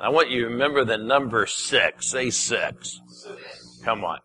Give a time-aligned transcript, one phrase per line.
[0.00, 2.06] I want you to remember the number six.
[2.06, 3.00] Say six.
[3.84, 4.18] Come on.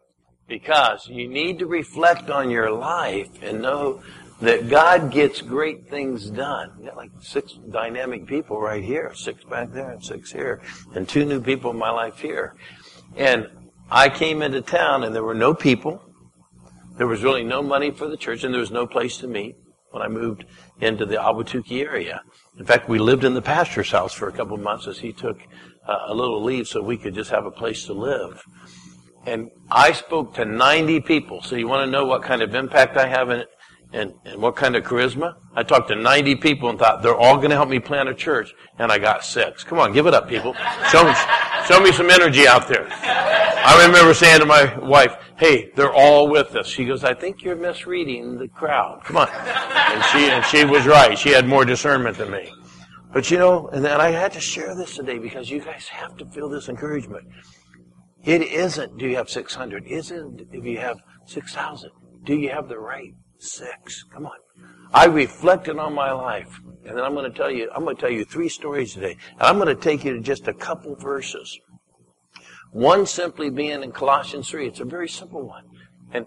[0.48, 4.02] Because you need to reflect on your life and know
[4.40, 6.72] that God gets great things done.
[6.80, 10.62] You got like six dynamic people right here, six back there and six here,
[10.94, 12.56] and two new people in my life here.
[13.18, 13.48] And
[13.92, 16.02] I came into town and there were no people.
[16.98, 19.58] There was really no money for the church and there was no place to meet
[19.96, 20.44] when I moved
[20.82, 22.22] into the Ahwatukee area.
[22.60, 25.14] In fact, we lived in the pastor's house for a couple of months as he
[25.14, 25.40] took
[25.88, 28.44] uh, a little leave so we could just have a place to live.
[29.26, 31.42] And I spoke to 90 people.
[31.42, 33.46] So you want to know what kind of impact I have in,
[33.96, 35.36] and, and what kind of charisma?
[35.56, 38.14] I talked to 90 people and thought they're all going to help me plant a
[38.14, 39.64] church, and I got six.
[39.64, 40.54] Come on, give it up, people.
[40.92, 41.14] Show me,
[41.66, 42.88] show me some energy out there.
[42.92, 47.42] I remember saying to my wife, "Hey, they're all with us." She goes, "I think
[47.42, 51.18] you're misreading the crowd." Come on, and she and she was right.
[51.18, 52.52] She had more discernment than me.
[53.14, 56.26] But you know, and I had to share this today because you guys have to
[56.26, 57.26] feel this encouragement.
[58.26, 59.86] It isn't, do you have 600?
[59.86, 61.92] Isn't if you have 6,000?
[62.24, 64.04] Do you have the right six?
[64.12, 64.38] Come on.
[64.94, 68.02] I reflected on my life, and then I'm going to tell you, I'm going to
[68.02, 70.96] tell you three stories today, and I'm going to take you to just a couple
[70.96, 71.60] verses.
[72.76, 74.68] One simply being in Colossians 3.
[74.68, 75.64] It's a very simple one.
[76.12, 76.26] And,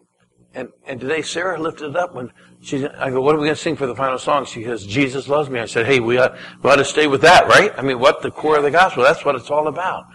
[0.54, 3.54] and, and today Sarah lifted it up when she, I go, what are we going
[3.54, 4.46] to sing for the final song?
[4.46, 5.60] She goes, Jesus loves me.
[5.60, 7.72] I said, hey, we ought, we ought to stay with that, right?
[7.76, 9.02] I mean, what the core of the gospel?
[9.02, 10.06] That's what it's all about.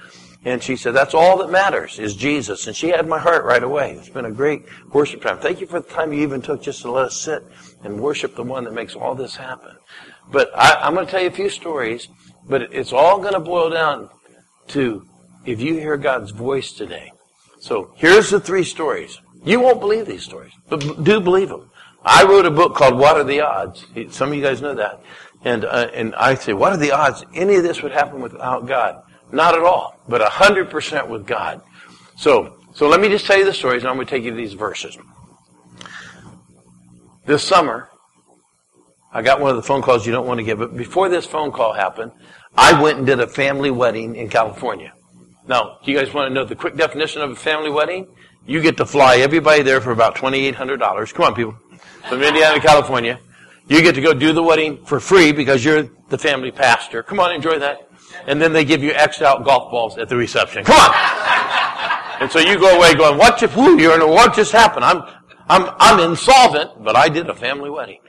[0.46, 2.68] And she said, that's all that matters is Jesus.
[2.68, 3.94] And she had my heart right away.
[3.94, 5.40] It's been a great worship time.
[5.40, 7.46] Thank you for the time you even took just to let us sit
[7.84, 9.76] and worship the one that makes all this happen.
[10.32, 12.10] But I, am going to tell you a few stories,
[12.48, 14.10] but it's all going to boil down
[14.70, 15.08] to
[15.46, 17.12] if you hear God's voice today.
[17.60, 19.20] So here's the three stories.
[19.46, 21.70] You won't believe these stories, but do believe them.
[22.06, 23.86] I wrote a book called What Are the Odds?
[24.10, 25.02] Some of you guys know that.
[25.46, 28.66] And, uh, and I say, what are the odds any of this would happen without
[28.66, 29.04] God?
[29.34, 31.60] Not at all, but 100% with God.
[32.18, 34.30] So, so let me just tell you the stories and I'm going to take you
[34.30, 34.96] to these verses.
[37.26, 37.90] This summer,
[39.12, 41.26] I got one of the phone calls you don't want to get, but before this
[41.26, 42.12] phone call happened,
[42.56, 44.94] I went and did a family wedding in California.
[45.48, 48.08] Now, do you guys want to know the quick definition of a family wedding?
[48.46, 51.12] You get to fly everybody there for about $2,800.
[51.12, 51.58] Come on, people.
[52.08, 53.20] From Indiana to California.
[53.68, 57.02] You get to go do the wedding for free because you're the family pastor.
[57.02, 57.90] Come on, enjoy that
[58.28, 60.64] and then they give you X out golf balls at the reception.
[60.64, 60.96] Come on!
[62.22, 64.86] and so you go away going, what just, whoo, you're in a, what just happened?
[64.86, 65.04] I'm,
[65.48, 68.00] I'm, I'm insolvent, but I did a family wedding.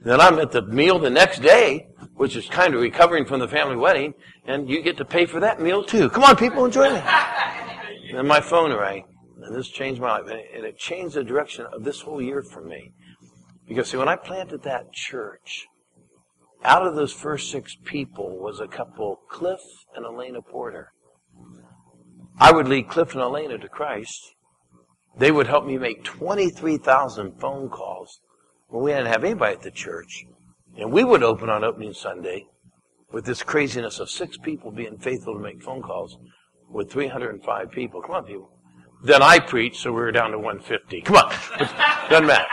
[0.00, 3.48] Then I'm at the meal the next day, which is kind of recovering from the
[3.48, 4.14] family wedding,
[4.46, 6.10] and you get to pay for that meal too.
[6.10, 8.00] Come on, people, enjoy that.
[8.08, 9.04] And then my phone rang,
[9.42, 12.62] and this changed my life, and it changed the direction of this whole year for
[12.62, 12.92] me.
[13.66, 15.66] Because see, when I planted that church,
[16.64, 19.60] out of those first six people was a couple, Cliff
[19.94, 20.92] and Elena Porter.
[22.38, 24.34] I would lead Cliff and Elena to Christ.
[25.16, 28.20] They would help me make 23,000 phone calls
[28.68, 30.24] when we didn't have anybody at the church.
[30.76, 32.46] And we would open on opening Sunday
[33.12, 36.16] with this craziness of six people being faithful to make phone calls
[36.68, 38.02] with 305 people.
[38.02, 38.50] Come on, people.
[39.04, 41.02] Then I preached, so we were down to 150.
[41.02, 41.32] Come on.
[42.08, 42.48] Doesn't matter.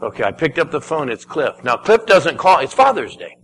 [0.00, 1.08] Okay, I picked up the phone.
[1.08, 1.64] It's Cliff.
[1.64, 2.58] Now, Cliff doesn't call.
[2.58, 3.37] It's Father's Day.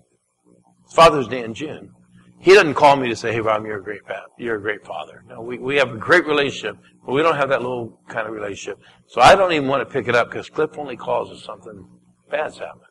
[0.95, 1.91] Father's Day in June.
[2.39, 4.03] He doesn't call me to say, "Hey, Rob, you're a great
[4.39, 7.49] you're a great father." No, we we have a great relationship, but we don't have
[7.49, 8.79] that little kind of relationship.
[9.09, 11.89] So I don't even want to pick it up because Cliff only calls if something
[12.31, 12.83] bad's happened.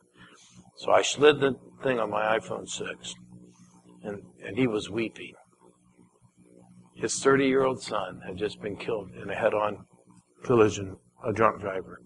[0.77, 3.13] So I slid the thing on my iPhone six,
[4.03, 5.33] and and he was weeping.
[6.95, 9.85] His 30 year old son had just been killed in a head on
[10.43, 12.01] collision, a drunk driver.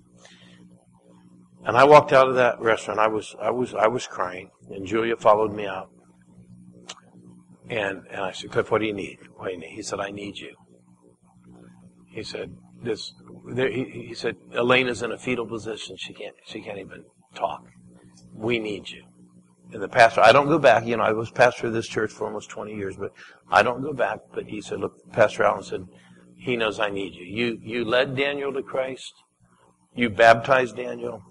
[1.67, 2.97] And I walked out of that restaurant.
[2.97, 5.89] I was, I was, I was crying, and Julia followed me out.
[7.69, 9.17] And and I said, Cliff, what do you need?
[9.35, 9.71] What do you need?
[9.71, 10.55] He said, I need you.
[12.09, 13.13] He said, this.
[13.53, 15.97] There, he, he said, Elena's in a fetal position.
[15.97, 17.03] She can't, she can't even
[17.35, 17.63] talk.
[18.33, 19.03] We need you.
[19.73, 20.85] And the pastor, I don't go back.
[20.85, 23.11] You know, I was pastor of this church for almost 20 years, but
[23.51, 24.19] I don't go back.
[24.33, 25.85] But he said, look, Pastor Allen said,
[26.37, 27.25] he knows I need you.
[27.25, 29.11] You, you led Daniel to Christ.
[29.93, 31.21] You baptized Daniel.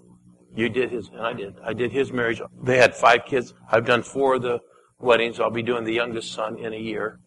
[0.57, 1.53] You did his, and I did.
[1.63, 2.41] I did his marriage.
[2.63, 3.53] They had five kids.
[3.71, 4.59] I've done four of the
[4.97, 5.39] weddings.
[5.39, 7.19] I'll be doing the youngest son in a year.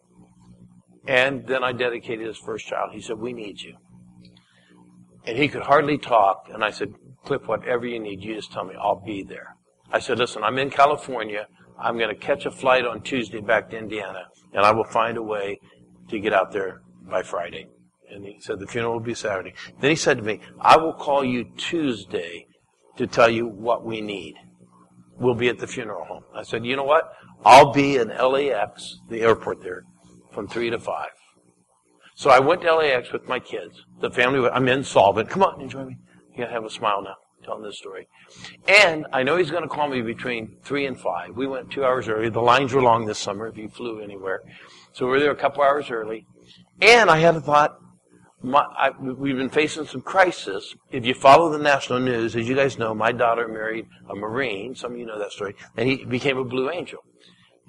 [1.07, 2.91] And then I dedicated his first child.
[2.91, 3.77] He said, we need you.
[5.25, 6.49] And he could hardly talk.
[6.53, 6.89] And I said,
[7.23, 8.75] Cliff, whatever you need, you just tell me.
[8.77, 9.55] I'll be there.
[9.93, 11.47] I said, listen, I'm in California.
[11.79, 14.25] I'm going to catch a flight on Tuesday back to Indiana.
[14.53, 15.57] And I will find a way
[16.09, 17.67] to get out there by Friday.
[18.09, 19.53] And he said, the funeral will be Saturday.
[19.79, 22.47] Then he said to me, I will call you Tuesday
[22.97, 24.35] to tell you what we need.
[25.17, 26.23] We'll be at the funeral home.
[26.33, 27.13] I said, you know what?
[27.45, 29.83] I'll be in LAX, the airport there,
[30.31, 31.09] from 3 to 5.
[32.15, 33.83] So I went to LAX with my kids.
[33.99, 35.29] The family, I'm insolvent.
[35.29, 35.97] Come on, enjoy me.
[36.31, 38.07] You gotta have a smile now, telling this story.
[38.67, 41.35] And I know he's gonna call me between 3 and 5.
[41.35, 42.29] We went two hours early.
[42.29, 44.41] The lines were long this summer if you flew anywhere.
[44.93, 46.25] So we were there a couple hours early.
[46.81, 47.79] And I had a thought,
[48.43, 50.75] my, I, we've been facing some crisis.
[50.91, 54.75] If you follow the national news, as you guys know, my daughter married a Marine.
[54.75, 55.55] Some of you know that story.
[55.77, 56.99] And he became a Blue Angel.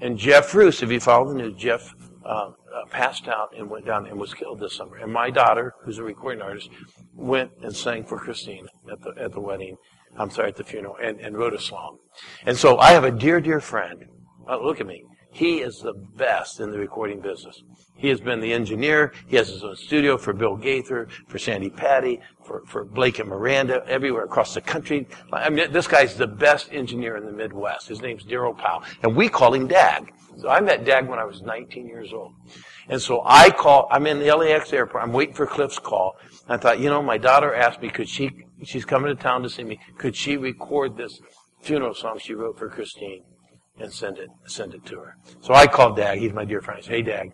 [0.00, 2.50] And Jeff Roos, if you follow the news, Jeff uh, uh,
[2.90, 4.96] passed out and went down and was killed this summer.
[4.96, 6.70] And my daughter, who's a recording artist,
[7.14, 9.76] went and sang for Christine at the at the wedding.
[10.16, 11.98] I'm sorry, at the funeral, and, and wrote a song.
[12.44, 14.04] And so I have a dear, dear friend.
[14.48, 15.04] Uh, look at me.
[15.32, 17.62] He is the best in the recording business.
[17.96, 19.14] He has been the engineer.
[19.26, 23.30] He has his own studio for Bill Gaither, for Sandi Patty, for, for Blake and
[23.30, 25.08] Miranda, everywhere across the country.
[25.32, 27.88] I mean, this guy's the best engineer in the Midwest.
[27.88, 28.82] His name's Daryl Powell.
[29.02, 30.12] And we call him Dag.
[30.36, 32.34] So I met Dag when I was 19 years old.
[32.88, 35.02] And so I call, I'm in the LAX airport.
[35.02, 36.16] I'm waiting for Cliff's call.
[36.46, 38.30] I thought, you know, my daughter asked me, could she,
[38.64, 41.20] she's coming to town to see me, could she record this
[41.62, 43.22] funeral song she wrote for Christine?
[43.78, 45.16] And send it send it to her.
[45.40, 46.18] So I called Dag.
[46.18, 46.78] He's my dear friend.
[46.78, 47.32] I said, "Hey, Dag."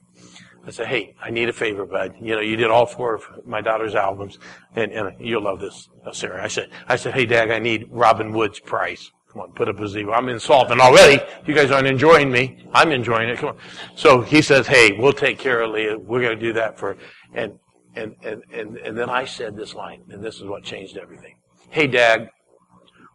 [0.66, 2.14] I said, "Hey, I need a favor, bud.
[2.20, 4.38] You know, you did all four of my daughter's albums,
[4.76, 7.86] and, and you'll love this, uh, Sarah." I said, "I said, hey, Dag, I need
[7.90, 9.10] Robin Wood's price.
[9.32, 10.12] Come on, put up a zero.
[10.12, 11.22] I'm insulting already.
[11.46, 12.64] You guys aren't enjoying me.
[12.72, 13.38] I'm enjoying it.
[13.38, 13.56] Come on."
[13.96, 15.98] So he says, "Hey, we'll take care of Leah.
[15.98, 16.96] We're going to do that for."
[17.34, 17.58] And
[17.94, 21.36] and and and and then I said this line, and this is what changed everything.
[21.70, 22.28] Hey, Dag,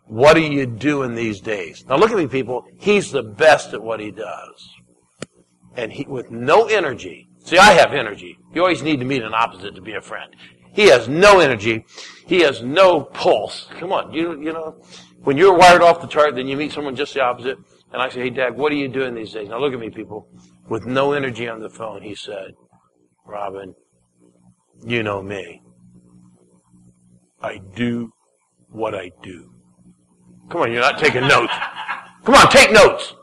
[0.06, 1.86] what are you doing these days?
[1.88, 2.66] Now look at me, people.
[2.78, 4.70] He's the best at what he does.
[5.76, 7.28] And he, with no energy.
[7.46, 8.38] See, I have energy.
[8.54, 10.36] You always need to meet an opposite to be a friend.
[10.74, 11.86] He has no energy.
[12.26, 13.68] He has no pulse.
[13.80, 14.82] Come on, you, you know,
[15.24, 17.58] when you're wired off the chart, then you meet someone just the opposite.
[17.92, 19.50] And I say, hey, Dag, what are you doing these days?
[19.50, 20.28] Now look at me, people.
[20.68, 22.54] With no energy on the phone, he said,
[23.26, 23.76] Robin,
[24.86, 25.62] you know me.
[27.42, 28.12] I do
[28.70, 29.53] what I do.
[30.54, 31.52] Come on, you're not taking notes.
[32.24, 33.16] Come on, take notes.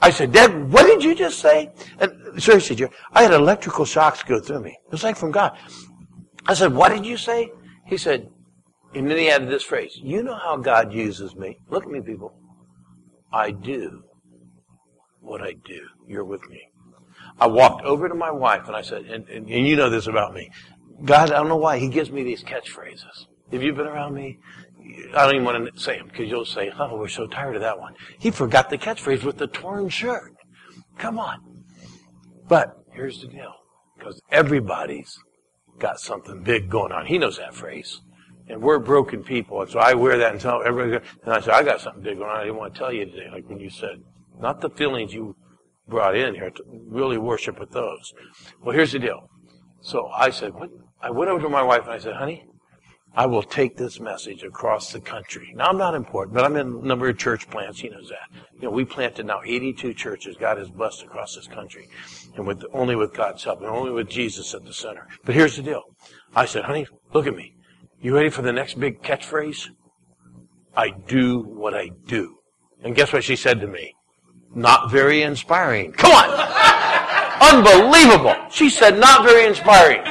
[0.00, 1.72] I said, Dag, what did you just say?
[1.98, 4.70] And seriously, I had electrical shocks go through me.
[4.70, 5.58] It was like from God.
[6.46, 7.50] I said, what did you say?
[7.86, 8.30] He said,
[8.94, 11.58] and then he added this phrase, you know how God uses me.
[11.70, 12.32] Look at me, people.
[13.32, 14.04] I do
[15.22, 15.80] what I do.
[16.06, 16.62] You're with me.
[17.40, 20.06] I walked over to my wife and I said, and, and, and you know this
[20.06, 20.52] about me.
[21.04, 23.26] God, I don't know why, he gives me these catchphrases.
[23.50, 24.38] Have you been around me?
[25.14, 27.62] I don't even want to say them because you'll say, oh, we're so tired of
[27.62, 27.94] that one.
[28.18, 30.32] He forgot the catchphrase with the torn shirt.
[30.98, 31.40] Come on.
[32.48, 33.54] But here's the deal.
[33.96, 35.18] Because everybody's
[35.78, 37.06] got something big going on.
[37.06, 38.00] He knows that phrase.
[38.48, 39.62] And we're broken people.
[39.62, 41.04] And so I wear that and tell everybody.
[41.24, 42.36] And I said, I got something big going on.
[42.36, 44.02] I didn't want to tell you today, like when you said,
[44.38, 45.36] not the feelings you
[45.88, 48.12] brought in here, to really worship with those.
[48.62, 49.30] Well, here's the deal.
[49.80, 50.70] So I said, what?
[51.00, 52.46] I went over to my wife and I said, honey,
[53.16, 55.52] I will take this message across the country.
[55.54, 57.78] Now, I'm not important, but I'm in a number of church plants.
[57.80, 58.42] He knows that.
[58.56, 60.36] You know, we planted now 82 churches.
[60.36, 61.88] God has blessed across this country.
[62.36, 65.06] And with, only with God's help and only with Jesus at the center.
[65.24, 65.82] But here's the deal.
[66.34, 67.54] I said, honey, look at me.
[68.00, 69.68] You ready for the next big catchphrase?
[70.76, 72.38] I do what I do.
[72.82, 73.94] And guess what she said to me?
[74.54, 75.92] Not very inspiring.
[75.92, 77.54] Come on!
[77.54, 78.36] Unbelievable!
[78.50, 80.02] She said, not very inspiring.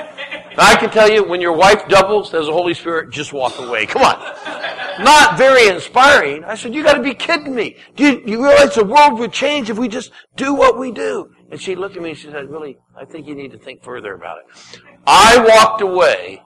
[0.57, 3.57] Now, I can tell you, when your wife doubles as the Holy Spirit, just walk
[3.59, 3.85] away.
[3.85, 5.03] Come on.
[5.03, 6.43] Not very inspiring.
[6.43, 7.77] I said, you gotta be kidding me.
[7.95, 11.31] Do you, you realize the world would change if we just do what we do?
[11.49, 13.83] And she looked at me and she said, really, I think you need to think
[13.83, 14.81] further about it.
[15.07, 16.43] I walked away.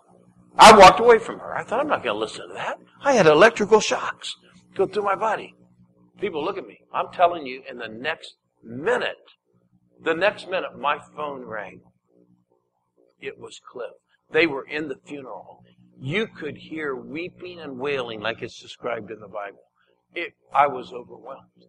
[0.57, 1.55] I walked away from her.
[1.55, 2.79] I thought, I'm not gonna listen to that.
[3.03, 4.35] I had electrical shocks
[4.75, 5.55] go through my body.
[6.19, 6.79] People, look at me.
[6.93, 9.17] I'm telling you, in the next minute,
[10.03, 11.81] the next minute, my phone rang.
[13.19, 13.93] It was Cliff.
[14.31, 15.63] They were in the funeral.
[15.99, 19.63] You could hear weeping and wailing like it's described in the Bible.
[20.13, 21.65] It, I was overwhelmed.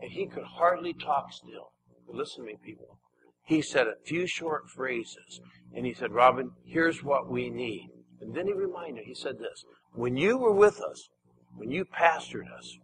[0.00, 1.72] And he could hardly talk still.
[2.06, 2.98] But listen to me, people.
[3.44, 5.40] He said a few short phrases.
[5.74, 7.88] And he said, Robin, here's what we need.
[8.20, 11.08] And then he reminded, he said this, when you were with us,
[11.56, 12.78] when you pastored us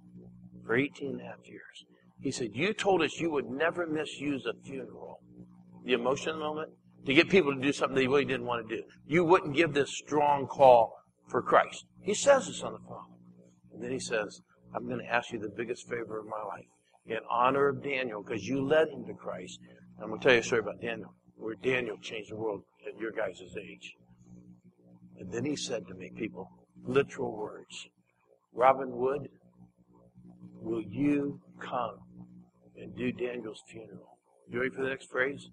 [0.64, 1.84] for 18 and a half years,
[2.20, 5.20] he said, you told us you would never misuse a funeral.
[5.84, 6.70] The emotion moment,
[7.06, 8.82] to get people to do something they really didn't want to do.
[9.06, 10.94] You wouldn't give this strong call
[11.28, 11.84] for Christ.
[12.02, 13.04] He says this on the phone.
[13.72, 14.40] And then he says,
[14.74, 16.66] I'm going to ask you the biggest favor of my life.
[17.06, 19.58] In honor of Daniel, because you led him to Christ.
[20.00, 23.00] I'm going to tell you a story about Daniel, where Daniel changed the world at
[23.00, 23.94] your guys' age.
[25.18, 26.50] And then he said to me, people,
[26.84, 27.88] literal words,
[28.52, 29.28] Robin Wood,
[30.60, 31.98] will you come
[32.76, 34.18] and do Daniel's funeral?
[34.48, 35.48] You ready for the next phrase?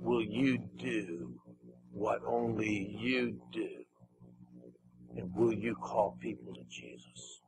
[0.00, 1.34] Will you do
[1.92, 3.68] what only you do?
[5.16, 7.40] And will you call people to Jesus?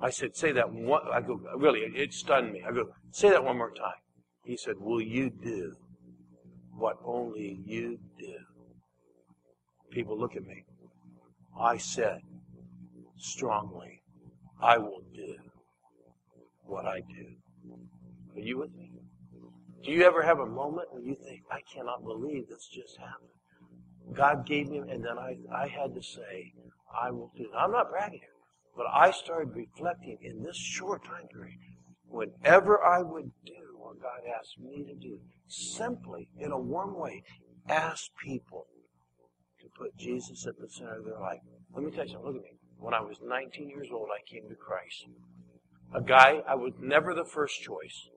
[0.00, 2.62] I said, say that one, I go, really, it stunned me.
[2.66, 4.00] I go, say that one more time.
[4.44, 5.74] He said, will you do
[6.72, 8.34] what only you do?
[9.90, 10.64] People look at me.
[11.60, 12.20] I said
[13.18, 14.02] strongly,
[14.62, 15.34] I will do
[16.64, 17.74] what I do.
[18.36, 18.89] Are you with me?
[19.82, 23.30] Do you ever have a moment when you think, I cannot believe this just happened?
[24.14, 26.52] God gave me, and then I, I had to say,
[26.92, 27.46] I will do.
[27.56, 28.28] I'm not bragging here,
[28.76, 31.58] but I started reflecting in this short time period.
[32.08, 37.22] Whenever I would do what God asked me to do, simply, in a warm way,
[37.68, 38.66] ask people
[39.60, 41.40] to put Jesus at the center of their life.
[41.72, 42.26] Let me tell you something.
[42.26, 42.58] Look at me.
[42.78, 45.06] When I was 19 years old, I came to Christ.
[45.94, 48.08] A guy, I was never the first choice.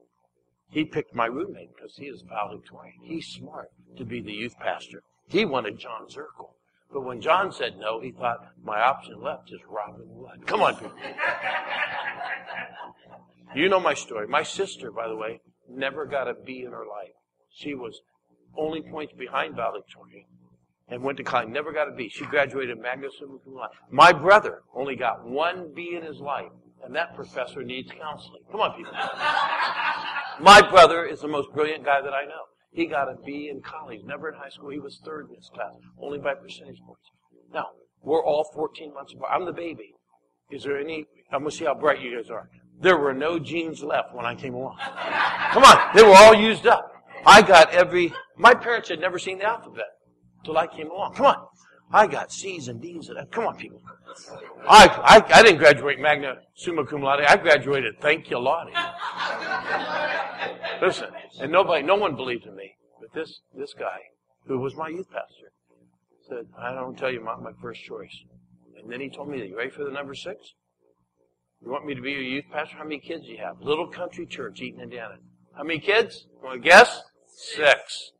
[0.73, 2.95] He picked my roommate because he is valedictorian.
[3.03, 5.03] He's smart to be the youth pastor.
[5.27, 6.49] He wanted John Zirkle.
[6.91, 10.47] But when John said no, he thought, my option left is Robin Wood.
[10.47, 10.93] Come on, people.
[13.55, 14.27] you know my story.
[14.27, 17.13] My sister, by the way, never got a B in her life.
[17.51, 18.01] She was
[18.57, 20.25] only points behind valedictorian
[20.87, 21.49] and went to college.
[21.49, 22.09] Never got a B.
[22.09, 23.69] She graduated magna cum laude.
[23.91, 26.51] My brother only got one B in his life,
[26.83, 28.41] and that professor needs counseling.
[28.51, 28.93] Come on, people.
[30.39, 32.43] My brother is the most brilliant guy that I know.
[32.71, 34.69] He got a B in college, never in high school.
[34.69, 37.11] He was third in his class, only by percentage points.
[37.53, 37.67] Now,
[38.01, 39.31] we're all 14 months apart.
[39.33, 39.93] I'm the baby.
[40.51, 42.49] Is there any, I'm going to see how bright you guys are.
[42.81, 44.77] There were no genes left when I came along.
[45.51, 46.91] Come on, they were all used up.
[47.25, 49.85] I got every, my parents had never seen the alphabet
[50.43, 51.13] till I came along.
[51.13, 51.47] Come on.
[51.91, 53.81] I got C's and D's and Come on, people.
[54.67, 57.21] I, I, I didn't graduate magna summa cum laude.
[57.21, 58.69] I graduated thank you laude.
[60.81, 61.09] Listen,
[61.39, 62.75] and nobody, no one believed in me.
[62.99, 63.99] But this, this guy,
[64.47, 65.51] who was my youth pastor,
[66.27, 68.15] said, I don't tell you my, my first choice.
[68.81, 70.53] And then he told me, you ready for the number six?
[71.61, 72.77] You want me to be your youth pastor?
[72.77, 73.61] How many kids do you have?
[73.61, 75.15] Little country church, Eaton, Indiana.
[75.55, 76.25] How many kids?
[76.33, 77.01] You want to guess?
[77.27, 78.11] Six.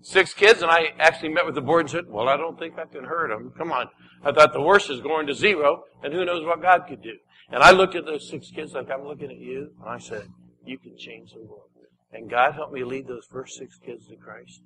[0.00, 2.76] Six kids, and I actually met with the board and said, well, I don't think
[2.76, 3.52] I can hurt them.
[3.56, 3.88] Come on.
[4.24, 7.14] I thought the worst is going to zero, and who knows what God could do.
[7.50, 10.26] And I looked at those six kids like I'm looking at you, and I said,
[10.64, 11.68] you can change the world.
[12.12, 14.62] And God helped me lead those first six kids to Christ.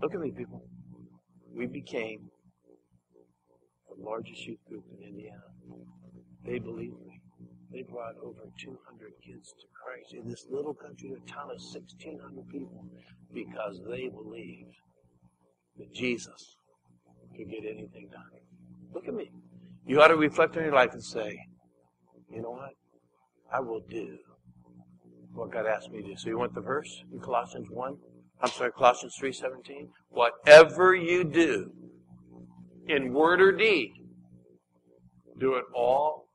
[0.00, 0.62] Look at me, people.
[1.54, 2.30] We became
[3.88, 5.42] the largest youth group in Indiana.
[6.44, 7.20] They believed me.
[7.72, 12.48] They brought over 200 kids to Christ in this little country, a town of 1,600
[12.48, 12.84] people,
[13.32, 14.76] because they believed
[15.78, 16.56] that Jesus
[17.36, 18.22] could get anything done.
[18.92, 19.30] Look at me.
[19.86, 21.38] You ought to reflect on your life and say,
[22.30, 22.70] you know what?
[23.52, 24.18] I will do
[25.32, 26.16] what God asked me to do.
[26.16, 27.96] So you want the verse in Colossians 1?
[28.42, 29.88] I'm sorry, Colossians 3.17?
[30.10, 31.70] Whatever you do,
[32.88, 33.92] in word or deed,
[35.38, 36.26] do it all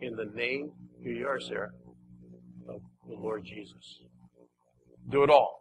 [0.00, 0.70] in the name,
[1.02, 1.70] here you are, Sarah,
[2.68, 4.00] of the Lord Jesus.
[5.10, 5.60] Do it all.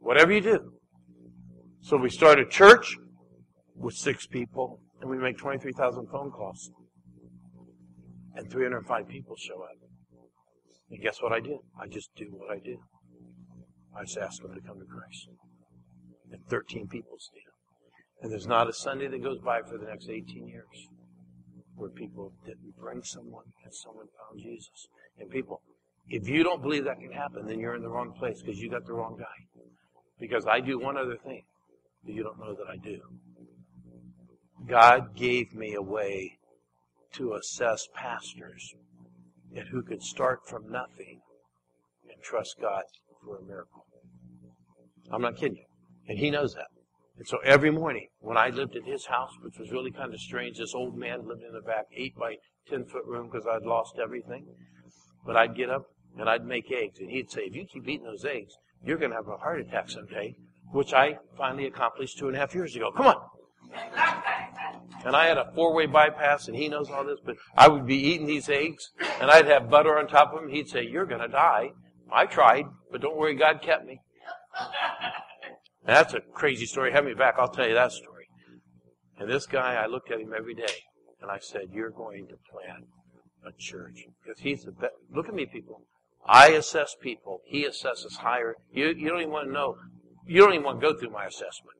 [0.00, 0.72] Whatever you do.
[1.82, 2.96] So we start a church
[3.76, 6.70] with six people, and we make 23,000 phone calls.
[8.34, 9.89] And 305 people show up.
[10.90, 11.58] And guess what I did?
[11.80, 12.78] I just do what I do.
[13.96, 15.28] I just ask them to come to Christ.
[16.32, 17.44] And 13 people stand.
[18.22, 20.88] And there's not a Sunday that goes by for the next 18 years
[21.76, 24.88] where people didn't bring someone and someone found Jesus.
[25.18, 25.62] And people,
[26.08, 28.70] if you don't believe that can happen, then you're in the wrong place because you
[28.70, 29.62] got the wrong guy.
[30.18, 31.42] Because I do one other thing
[32.04, 33.00] that you don't know that I do.
[34.66, 36.36] God gave me a way
[37.14, 38.74] to assess pastors
[39.54, 41.20] and who could start from nothing
[42.08, 42.82] and trust God
[43.24, 43.84] for a miracle.
[45.10, 45.64] I'm not kidding you.
[46.08, 46.66] And he knows that.
[47.16, 50.20] And so every morning, when I lived at his house, which was really kind of
[50.20, 52.36] strange, this old man lived in the back, eight by
[52.68, 54.46] ten foot room because I'd lost everything.
[55.26, 55.82] But I'd get up
[56.18, 59.10] and I'd make eggs, and he'd say, "If you keep eating those eggs, you're going
[59.10, 60.34] to have a heart attack someday."
[60.72, 62.90] Which I finally accomplished two and a half years ago.
[62.92, 63.28] Come on.
[65.04, 67.96] And I had a four-way bypass, and he knows all this, but I would be
[67.96, 68.90] eating these eggs,
[69.20, 70.50] and I'd have butter on top of them.
[70.50, 71.70] He'd say, you're going to die.
[72.12, 74.00] I tried, but don't worry, God kept me.
[75.86, 76.92] And that's a crazy story.
[76.92, 77.36] Have me back.
[77.38, 78.26] I'll tell you that story.
[79.18, 80.84] And this guy, I looked at him every day,
[81.22, 82.84] and I said, you're going to plant
[83.46, 84.04] a church.
[84.22, 84.92] Because he's the best.
[85.14, 85.82] Look at me, people.
[86.26, 87.40] I assess people.
[87.46, 88.56] He assesses higher.
[88.72, 89.76] You, you don't even want to know.
[90.26, 91.76] You don't even want to go through my assessment.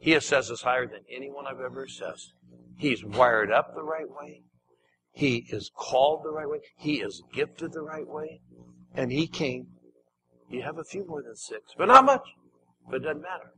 [0.00, 2.32] He assesses higher than anyone I've ever assessed.
[2.82, 4.42] He's wired up the right way.
[5.12, 6.58] He is called the right way.
[6.76, 8.40] He is gifted the right way.
[8.92, 9.68] And he came.
[10.50, 12.26] You have a few more than six, but not much.
[12.90, 13.52] But it doesn't matter.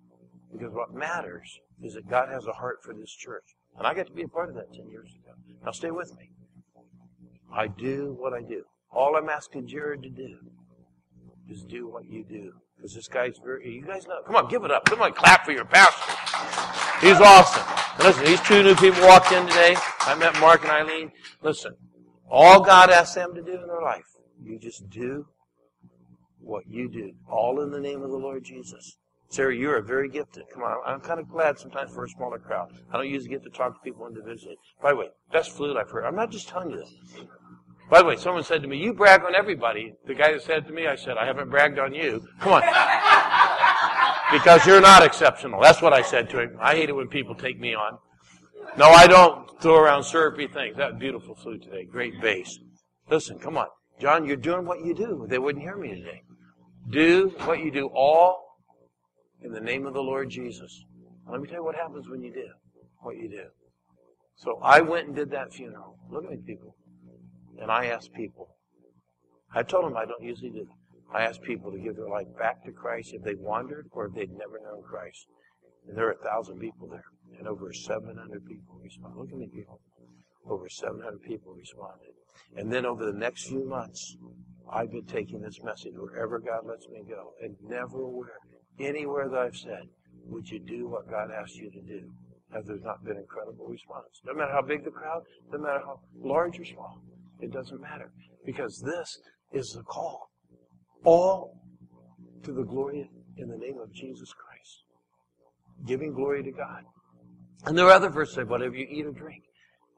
[0.52, 3.46] Because what matters is that God has a heart for this church.
[3.78, 5.32] And I got to be a part of that 10 years ago.
[5.64, 6.28] Now stay with me.
[7.50, 8.64] I do what I do.
[8.92, 10.36] All I'm asking Jared to do
[11.48, 12.52] is do what you do.
[12.84, 14.84] Because this guy's very, you guys know, come on, give it up.
[14.84, 16.12] Come on, clap for your pastor.
[17.00, 17.64] He's awesome.
[17.98, 19.74] listen, these two new people walked in today.
[20.00, 21.10] I met Mark and Eileen.
[21.40, 21.72] Listen,
[22.30, 24.04] all God asks them to do in their life,
[24.38, 25.24] you just do
[26.40, 27.12] what you do.
[27.26, 28.98] All in the name of the Lord Jesus.
[29.30, 30.42] Sarah, you are very gifted.
[30.52, 32.70] Come on, I'm kind of glad sometimes for a smaller crowd.
[32.92, 34.58] I don't usually get to talk to people individually.
[34.82, 36.04] By the way, best flute I've heard.
[36.04, 36.92] I'm not just telling you this.
[37.90, 39.94] By the way, someone said to me, you brag on everybody.
[40.06, 42.26] The guy that said to me, I said, I haven't bragged on you.
[42.40, 42.62] Come on.
[44.32, 45.60] because you're not exceptional.
[45.60, 46.56] That's what I said to him.
[46.60, 47.98] I hate it when people take me on.
[48.76, 50.76] No, I don't throw around syrupy things.
[50.76, 51.84] That beautiful flute today.
[51.84, 52.58] Great bass.
[53.10, 53.66] Listen, come on.
[54.00, 55.26] John, you're doing what you do.
[55.28, 56.22] They wouldn't hear me today.
[56.90, 58.58] Do what you do all
[59.42, 60.84] in the name of the Lord Jesus.
[61.30, 62.48] Let me tell you what happens when you do
[63.04, 63.44] what you do.
[64.36, 65.98] So I went and did that funeral.
[66.10, 66.74] Look at me, people.
[67.60, 68.56] And I asked people.
[69.54, 70.66] I told them I don't usually do.
[71.14, 74.14] I asked people to give their life back to Christ if they wandered or if
[74.14, 75.26] they'd never known Christ.
[75.86, 77.04] And there are a thousand people there.
[77.38, 79.18] And over 700 people responded.
[79.18, 79.80] Look at me, people.
[80.48, 82.14] Over 700 people responded.
[82.56, 84.16] And then over the next few months,
[84.70, 87.32] I've been taking this message wherever God lets me go.
[87.42, 88.32] And never where
[88.80, 89.88] Anywhere that I've said,
[90.26, 92.10] would you do what God asked you to do?
[92.52, 94.20] Have there not been incredible response?
[94.24, 97.00] No matter how big the crowd, no matter how large or small,
[97.40, 98.12] it doesn't matter.
[98.44, 99.18] Because this
[99.52, 100.30] is the call.
[101.04, 101.58] All
[102.42, 104.84] to the glory in the name of Jesus Christ.
[105.86, 106.84] Giving glory to God.
[107.64, 109.42] And there are other verses, that whatever you eat or drink,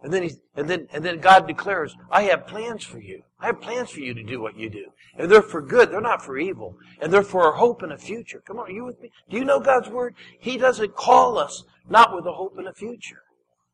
[0.03, 3.23] and then he, and then, and then God declares, I have plans for you.
[3.41, 4.87] I have plans for you to do what you do.
[5.17, 5.91] And they're for good.
[5.91, 6.77] They're not for evil.
[7.01, 8.43] And they're for a hope and a future.
[8.47, 9.11] Come on, are you with me?
[9.31, 10.15] Do you know God's word?
[10.39, 13.23] He doesn't call us not with a hope and a future.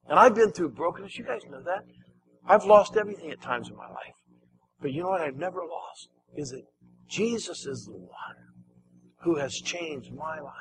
[0.08, 1.18] And I've been through brokenness.
[1.18, 1.84] You guys know that.
[2.46, 4.14] I've lost everything at times in my life.
[4.80, 6.08] But you know what I've never lost?
[6.34, 6.64] Is that
[7.08, 8.36] Jesus is the one
[9.22, 10.52] who has changed my life.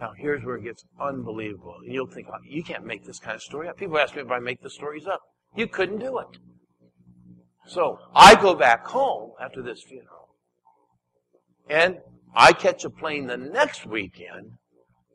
[0.00, 1.76] Now, here's where it gets unbelievable.
[1.84, 3.76] And you'll think, you can't make this kind of story up.
[3.76, 5.20] People ask me if I make the stories up.
[5.56, 6.38] You couldn't do it.
[7.66, 10.28] So, I go back home after this funeral.
[11.68, 11.98] And
[12.34, 14.52] I catch a plane the next weekend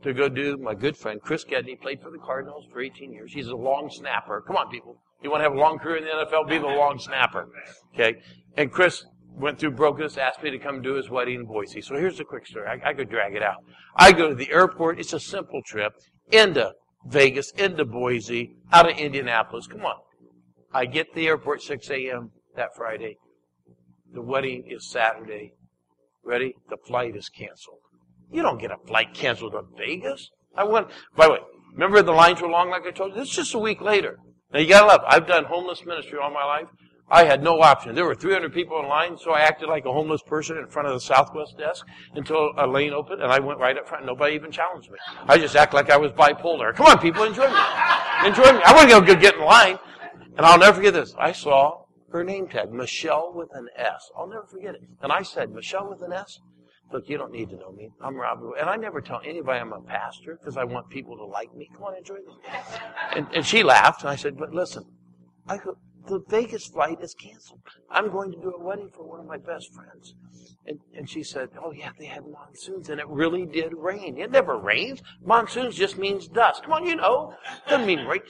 [0.03, 3.33] to go do my good friend Chris Gedney played for the Cardinals for 18 years.
[3.33, 4.41] He's a long snapper.
[4.41, 5.01] Come on, people.
[5.21, 6.47] You want to have a long career in the NFL?
[6.47, 7.49] Be the long snapper.
[7.93, 8.19] Okay?
[8.55, 9.03] And Chris
[9.35, 11.81] went through brokenness, asked me to come do his wedding in Boise.
[11.81, 12.67] So here's a quick story.
[12.67, 13.57] I, I could drag it out.
[13.95, 14.99] I go to the airport.
[14.99, 15.93] It's a simple trip
[16.31, 16.71] into
[17.05, 19.67] Vegas, into Boise, out of Indianapolis.
[19.67, 19.95] Come on.
[20.73, 22.31] I get the airport 6 a.m.
[22.55, 23.17] that Friday.
[24.13, 25.53] The wedding is Saturday.
[26.23, 26.55] Ready?
[26.69, 27.79] The flight is canceled.
[28.31, 30.29] You don't get a flight canceled to Vegas.
[30.55, 31.39] I went, by the way,
[31.73, 33.19] remember the lines were long like I told you?
[33.19, 34.17] This is just a week later.
[34.51, 36.67] Now you gotta love, I've done homeless ministry all my life.
[37.11, 37.95] I had no option.
[37.95, 40.87] There were 300 people in line, so I acted like a homeless person in front
[40.87, 44.05] of the Southwest desk until a lane opened, and I went right up front.
[44.05, 44.99] Nobody even challenged me.
[45.27, 46.75] I just act like I was bipolar.
[46.75, 47.59] Come on, people, enjoy me.
[48.25, 48.61] Enjoy me.
[48.63, 49.79] I want to go get in line.
[50.37, 51.15] And I'll never forget this.
[51.17, 54.09] I saw her name tag, Michelle with an S.
[54.15, 54.81] I'll never forget it.
[55.01, 56.39] And I said, Michelle with an S?
[56.91, 57.91] Look, you don't need to know me.
[58.01, 58.55] I'm Robert.
[58.59, 61.69] And I never tell anybody I'm a pastor because I want people to like me.
[61.73, 62.33] Come on, enjoy me.
[63.15, 64.85] And, and she laughed, and I said, but listen,
[65.47, 65.59] I
[66.09, 67.61] the Vegas flight is canceled.
[67.91, 70.15] I'm going to do a wedding for one of my best friends.
[70.65, 74.17] And, and she said, oh yeah, they had monsoons and it really did rain.
[74.17, 75.01] It never rains.
[75.23, 76.63] Monsoons just means dust.
[76.63, 77.33] Come on, you know.
[77.67, 78.21] Doesn't mean rain.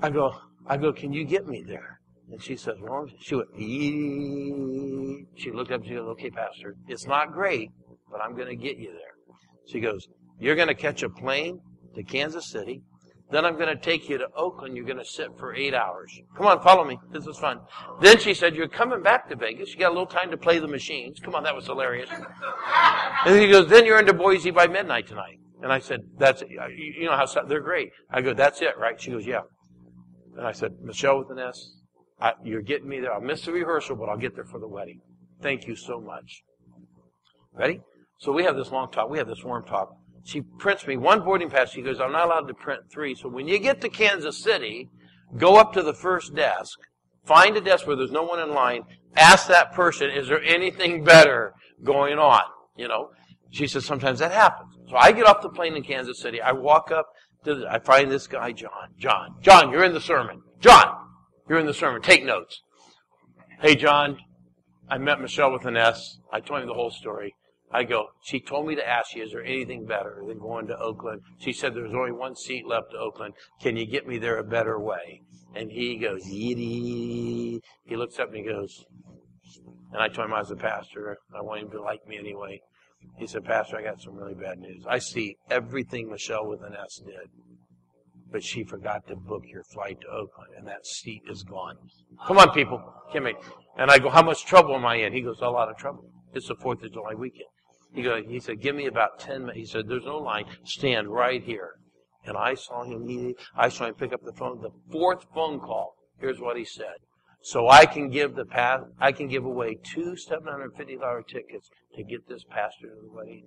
[0.00, 1.97] I go, I go, can you get me there?
[2.30, 5.24] And she says, well, she went, Ee.
[5.34, 7.70] she looked up and she goes, okay, pastor, it's not great,
[8.10, 9.36] but I'm going to get you there.
[9.66, 10.06] She goes,
[10.38, 11.60] you're going to catch a plane
[11.94, 12.82] to Kansas City.
[13.30, 14.74] Then I'm going to take you to Oakland.
[14.74, 16.10] You're going to sit for eight hours.
[16.36, 16.98] Come on, follow me.
[17.12, 17.60] This is fun.
[18.00, 19.72] Then she said, you're coming back to Vegas.
[19.74, 21.20] You got a little time to play the machines.
[21.20, 22.08] Come on, that was hilarious.
[23.26, 25.40] And he goes, then you're into Boise by midnight tonight.
[25.62, 27.90] And I said, that's, you know how, they're great.
[28.10, 28.98] I go, that's it, right?
[28.98, 29.40] She goes, yeah.
[30.36, 31.74] And I said, Michelle with an S,
[32.20, 33.12] I, you're getting me there.
[33.12, 35.00] I'll miss the rehearsal, but I'll get there for the wedding.
[35.40, 36.42] Thank you so much.
[37.52, 37.80] Ready?
[38.18, 39.08] So we have this long talk.
[39.08, 39.90] We have this warm talk
[40.28, 41.70] she prints me one boarding pass.
[41.70, 43.14] She goes, I'm not allowed to print three.
[43.14, 44.90] So when you get to Kansas City,
[45.38, 46.78] go up to the first desk,
[47.24, 48.82] find a desk where there's no one in line,
[49.16, 52.42] ask that person, is there anything better going on?
[52.76, 53.10] You know?
[53.50, 54.74] She says, sometimes that happens.
[54.90, 56.42] So I get off the plane in Kansas City.
[56.42, 57.06] I walk up
[57.44, 58.88] to the, I find this guy, John.
[58.98, 59.36] John.
[59.40, 60.42] John, you're in the sermon.
[60.60, 60.94] John,
[61.48, 62.02] you're in the sermon.
[62.02, 62.62] Take notes.
[63.60, 64.18] Hey, John,
[64.88, 66.18] I met Michelle with an S.
[66.32, 67.34] I told him the whole story.
[67.70, 70.78] I go, she told me to ask you, is there anything better than going to
[70.78, 71.20] Oakland?
[71.38, 73.34] She said there's only one seat left to Oakland.
[73.60, 75.22] Can you get me there a better way?
[75.54, 77.60] And he goes, Yiddy.
[77.84, 78.84] He looks up and he goes,
[79.92, 81.18] and I told him I was a pastor.
[81.36, 82.60] I want him to like me anyway.
[83.16, 84.84] He said, Pastor, I got some really bad news.
[84.88, 87.28] I see everything Michelle with an S did,
[88.30, 91.76] but she forgot to book your flight to Oakland, and that seat is gone.
[92.26, 92.82] Come on, people.
[93.12, 93.34] Kimmy.
[93.76, 95.12] And I go, how much trouble am I in?
[95.12, 96.10] He goes, a lot of trouble.
[96.34, 97.48] It's the 4th of July weekend.
[97.94, 99.58] He goes, he said, give me about 10 minutes.
[99.58, 100.44] He said, there's no line.
[100.64, 101.74] Stand right here.
[102.24, 104.60] And I saw him, he, I saw him pick up the phone.
[104.60, 106.96] The fourth phone call, here's what he said.
[107.40, 112.28] So I can give the path, I can give away two $750 tickets to get
[112.28, 113.46] this pastor to the wedding.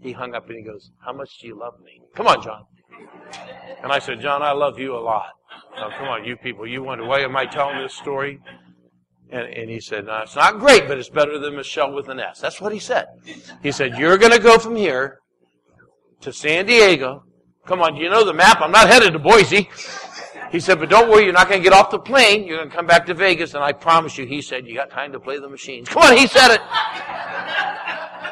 [0.00, 2.00] He hung up and he goes, how much do you love me?
[2.14, 2.64] Come on, John.
[3.82, 5.30] And I said, John, I love you a lot.
[5.76, 6.66] Now, come on, you people.
[6.66, 8.40] You wonder, why am I telling this story?
[9.30, 12.18] And, and he said, no, it's not great, but it's better than Michelle with an
[12.18, 12.40] S.
[12.40, 13.06] That's what he said.
[13.62, 15.18] He said, you're going to go from here
[16.22, 17.24] to San Diego.
[17.66, 18.60] Come on, you know the map?
[18.60, 19.68] I'm not headed to Boise.
[20.50, 22.46] He said, but don't worry, you're not going to get off the plane.
[22.46, 24.90] You're going to come back to Vegas, and I promise you, he said, you got
[24.90, 25.88] time to play the machines.
[25.88, 26.60] Come on, he said it.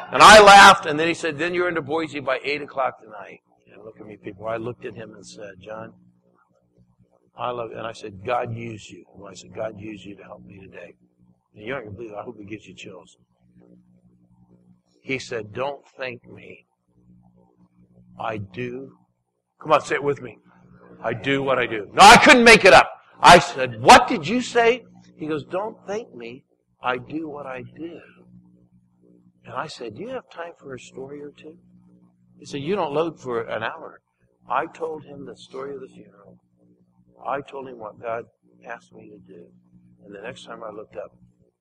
[0.09, 3.41] And I laughed, and then he said, then you're into Boise by 8 o'clock tonight.
[3.77, 4.47] And look at me, people.
[4.47, 5.93] I looked at him and said, John,
[7.37, 7.77] I love it.
[7.77, 9.05] And I said, God use you.
[9.15, 10.95] And I said, God use you to help me today.
[11.55, 12.17] And you aren't going to believe it.
[12.19, 13.17] I hope it gives you chills.
[15.03, 16.65] He said, don't thank me.
[18.19, 18.93] I do.
[19.61, 20.39] Come on, say it with me.
[21.03, 21.87] I do what I do.
[21.93, 22.89] No, I couldn't make it up.
[23.19, 24.83] I said, what did you say?
[25.17, 26.43] He goes, don't thank me.
[26.81, 27.99] I do what I do.
[29.45, 31.57] And I said, do you have time for a story or two?
[32.39, 34.01] He said, you don't load for an hour.
[34.49, 36.37] I told him the story of the funeral.
[37.25, 38.25] I told him what God
[38.65, 39.47] asked me to do.
[40.05, 41.11] And the next time I looked up,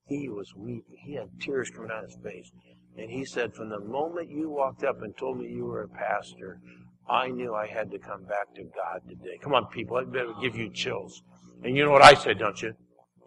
[0.06, 0.96] he was weeping.
[1.04, 2.50] He had tears coming down his face.
[2.96, 5.88] And he said, From the moment you walked up and told me you were a
[5.88, 6.60] pastor,
[7.08, 9.38] I knew I had to come back to God today.
[9.42, 9.96] Come on, people.
[9.96, 11.22] I better give you chills.
[11.62, 12.72] And you know what I said, don't you?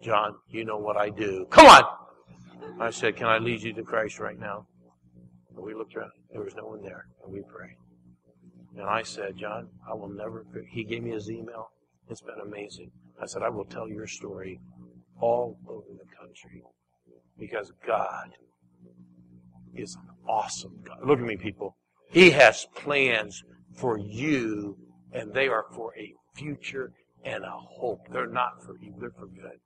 [0.02, 1.46] John, you know what I do.
[1.50, 1.84] Come on!
[2.80, 4.66] I said, Can I lead you to Christ right now?
[5.54, 6.12] And we looked around.
[6.32, 7.06] There was no one there.
[7.24, 7.76] And we prayed.
[8.76, 10.46] And I said, John, I will never.
[10.70, 11.70] He gave me his email.
[12.08, 12.90] It's been amazing.
[13.20, 14.60] I said, I will tell your story
[15.20, 16.62] all over the country
[17.38, 18.30] because God
[19.74, 20.98] is an awesome God.
[21.04, 21.76] Look at me, people.
[22.10, 23.42] He has plans
[23.74, 24.76] for you,
[25.12, 26.92] and they are for a future
[27.24, 28.00] and a hope.
[28.10, 29.58] They're not for evil, they're for good.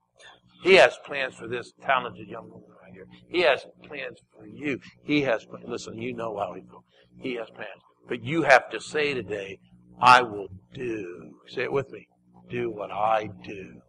[0.64, 3.07] He has plans for this talented young woman right here.
[3.29, 4.81] He has plans for you.
[5.05, 5.66] He has plans.
[5.68, 6.85] Listen, you know how he feels.
[7.20, 7.83] He has plans.
[8.09, 9.59] But you have to say today,
[10.00, 11.35] I will do.
[11.48, 12.09] Say it with me
[12.48, 13.81] do what I do.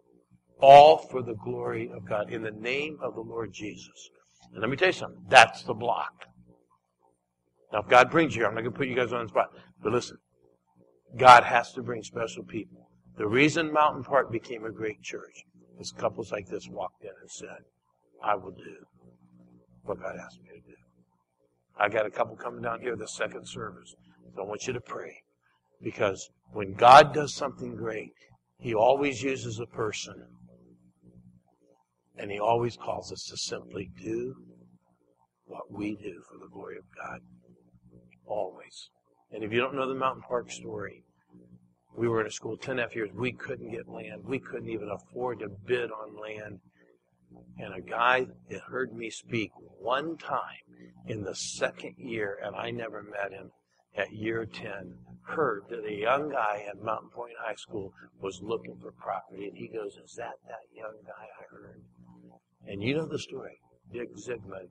[0.59, 4.09] All for the glory of God in the name of the Lord Jesus.
[4.51, 5.23] And let me tell you something.
[5.29, 6.25] That's the block.
[7.71, 9.29] Now, if God brings you here, I'm not going to put you guys on the
[9.29, 9.47] spot.
[9.81, 10.17] But listen,
[11.17, 12.89] God has to bring special people.
[13.17, 15.43] The reason Mountain Park became a great church
[15.79, 17.63] is couples like this walked in and said,
[18.23, 18.75] I will do
[19.83, 20.77] what God asked me to do.
[21.77, 23.93] I got a couple coming down here the second service.
[24.35, 25.21] So I want you to pray.
[25.81, 28.13] Because when God does something great,
[28.59, 30.15] he always uses a person.
[32.17, 34.35] And he always calls us to simply do
[35.45, 37.19] what we do for the glory of God.
[38.25, 38.89] Always.
[39.31, 41.03] And if you don't know the Mountain Park story,
[41.97, 43.09] we were in a school 10 and a half years.
[43.13, 44.23] We couldn't get land.
[44.25, 46.59] We couldn't even afford to bid on land.
[47.57, 50.63] And a guy that heard me speak one time
[51.07, 53.51] in the second year, and I never met him
[53.95, 58.77] at year 10, heard that a young guy at Mountain Pointe High School was looking
[58.77, 61.83] for property, and he goes, "Is that that young guy I heard?"
[62.67, 63.59] And you know the story.
[63.91, 64.69] Dick Zigmund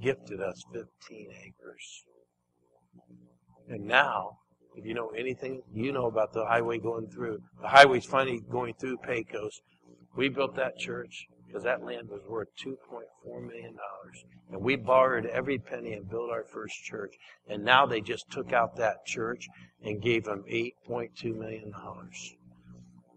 [0.00, 2.04] gifted us 15 acres,
[3.68, 4.41] and now,
[4.76, 7.38] if you know anything, you know about the highway going through.
[7.60, 9.60] The highway's finally going through Pecos.
[10.16, 13.76] We built that church because that land was worth $2.4 million.
[14.50, 17.14] And we borrowed every penny and built our first church.
[17.48, 19.48] And now they just took out that church
[19.82, 21.72] and gave them $8.2 million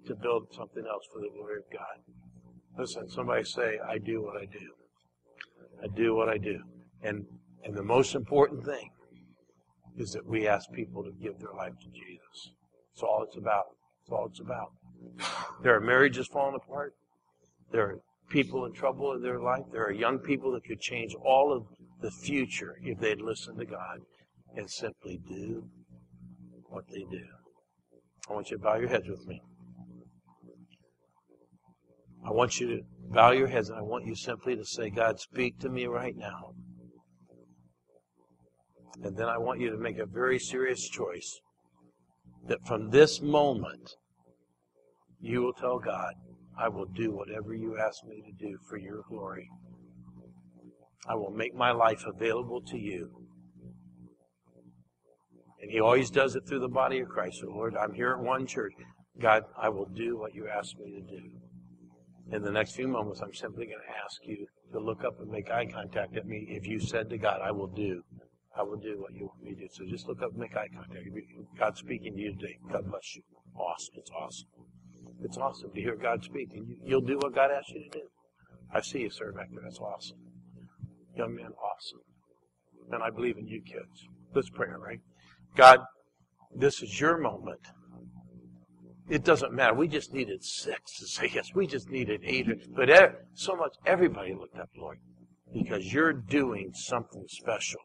[0.08, 2.14] to build something else for the glory of God.
[2.78, 4.72] Listen, somebody say, I do what I do.
[5.82, 6.60] I do what I do.
[7.04, 7.26] And,
[7.64, 8.90] and the most important thing
[9.98, 12.52] is that we ask people to give their life to Jesus.
[12.94, 13.66] That's all it's about.
[14.04, 14.72] That's all it's about.
[15.64, 16.94] There are marriages falling apart.
[17.72, 19.64] There are people in trouble in their life.
[19.72, 21.66] There are young people that could change all of
[22.02, 24.00] the future if they'd listen to God
[24.56, 25.64] and simply do
[26.70, 27.24] what they do.
[28.30, 29.42] I want you to bow your heads with me.
[32.26, 32.82] I want you to
[33.12, 36.16] bow your heads and I want you simply to say, God, speak to me right
[36.18, 36.54] now.
[39.04, 41.40] And then I want you to make a very serious choice
[42.48, 43.96] that from this moment,
[45.20, 46.14] you will tell God,
[46.58, 49.50] I will do whatever you ask me to do for your glory.
[51.08, 53.10] I will make my life available to you.
[55.62, 57.40] And he always does it through the body of Christ.
[57.42, 58.74] So, Lord, I'm here at one church.
[59.20, 61.22] God, I will do what you ask me to do.
[62.32, 65.30] In the next few moments, I'm simply going to ask you to look up and
[65.30, 66.48] make eye contact at me.
[66.50, 68.02] If you said to God, I will do,
[68.58, 69.68] I will do what you want me to do.
[69.72, 71.06] So just look up and make eye contact.
[71.60, 72.58] God's speaking to you today.
[72.72, 73.22] God bless you.
[73.56, 73.94] Awesome.
[73.98, 74.48] It's awesome.
[75.24, 76.50] It's awesome to hear God speak.
[76.54, 78.06] And you'll do what God asks you to do.
[78.74, 79.62] I see you, sir, back there.
[79.64, 80.18] That's awesome.
[81.18, 82.00] Young man, awesome.
[82.92, 84.08] And I believe in you kids.
[84.34, 85.00] Let's pray, right?
[85.56, 85.80] God,
[86.56, 87.62] this is your moment.
[89.10, 89.74] It doesn't matter.
[89.74, 91.50] We just needed six to say yes.
[91.54, 92.48] We just needed eight.
[92.76, 92.90] But
[93.34, 94.98] so much, everybody looked up, Lord,
[95.54, 97.80] because you're doing something special.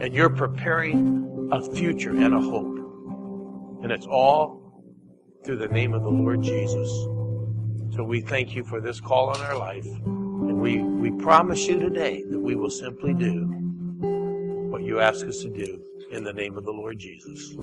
[0.00, 2.78] And you're preparing a future and a hope.
[3.82, 4.60] And it's all
[5.44, 6.88] through the name of the Lord Jesus.
[7.94, 9.84] So we thank you for this call on our life.
[9.84, 13.46] And we, we promise you today that we will simply do
[14.70, 17.54] what you ask us to do in the name of the Lord Jesus.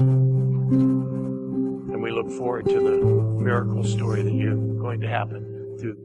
[1.92, 2.98] And we look forward to the
[3.42, 5.98] miracle story that you're going to happen through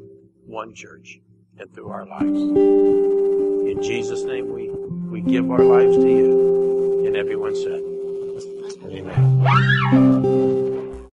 [0.45, 1.21] one church
[1.59, 2.41] and through our lives.
[2.41, 7.07] In Jesus' name, we, we give our lives to you.
[7.07, 7.83] And everyone said,
[8.93, 10.66] Amen.